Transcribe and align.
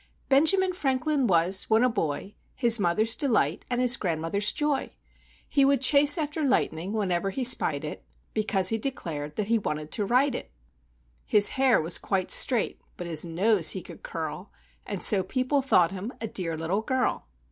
Benjamin 0.29 0.73
Franklin 0.73 1.27
was, 1.27 1.65
when 1.69 1.83
a 1.83 1.87
boy, 1.87 2.33
His 2.55 2.79
mother's 2.79 3.13
delight, 3.15 3.65
and 3.69 3.79
his 3.79 3.97
grandmother's 3.97 4.51
joy; 4.51 4.95
He 5.47 5.63
would 5.63 5.79
chase 5.79 6.17
after 6.17 6.41
lightning 6.43 6.91
wherever 6.91 7.29
he 7.29 7.43
spied 7.43 7.85
it, 7.85 8.03
Because 8.33 8.69
he 8.69 8.79
declared 8.79 9.35
that 9.35 9.45
he 9.45 9.59
wanted 9.59 9.91
to 9.91 10.05
ride 10.05 10.33
it. 10.33 10.51
His 11.23 11.49
hair 11.49 11.79
was 11.79 11.99
quite 11.99 12.31
straight, 12.31 12.81
but 12.97 13.05
his 13.05 13.23
nose 13.23 13.69
he 13.73 13.83
could 13.83 14.01
curl, 14.01 14.51
And 14.87 15.03
so 15.03 15.21
people 15.21 15.61
thought 15.61 15.91
him 15.91 16.11
"a 16.19 16.25
dear 16.25 16.57
little 16.57 16.81
girl!" 16.81 17.27